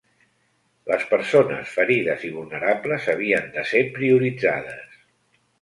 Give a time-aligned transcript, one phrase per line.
[0.91, 5.01] Les persones ferides i vulnerables havien de ser prioritzades.